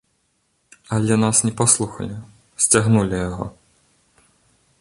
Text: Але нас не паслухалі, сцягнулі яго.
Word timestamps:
Але 0.97 1.17
нас 1.23 1.43
не 1.47 1.51
паслухалі, 1.59 2.17
сцягнулі 2.65 3.15
яго. 3.29 3.45